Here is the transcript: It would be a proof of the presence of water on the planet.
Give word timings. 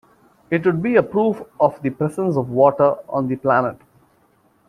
It 0.49 0.65
would 0.65 0.81
be 0.81 0.95
a 0.95 1.03
proof 1.03 1.43
of 1.59 1.79
the 1.83 1.91
presence 1.91 2.35
of 2.35 2.49
water 2.49 2.95
on 3.07 3.27
the 3.27 3.35
planet. 3.35 3.77